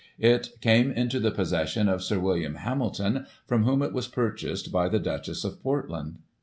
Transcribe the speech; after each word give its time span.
It 0.17 0.49
came 0.61 0.89
into 0.91 1.19
the 1.19 1.29
possession 1.29 1.87
of 1.87 2.01
Sir 2.01 2.17
William 2.17 2.55
Hamilton, 2.55 3.27
from 3.45 3.65
whom 3.65 3.83
it 3.83 3.93
was 3.93 4.07
purchased 4.07 4.71
by 4.71 4.89
the 4.89 4.97
Duchess 4.97 5.43
of 5.43 5.61
Portland. 5.61 6.17